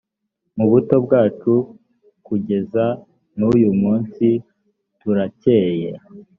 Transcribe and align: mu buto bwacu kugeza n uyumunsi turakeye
mu 0.57 0.65
buto 0.71 0.95
bwacu 1.05 1.51
kugeza 2.25 2.85
n 3.37 3.39
uyumunsi 3.51 4.27
turakeye 4.99 5.91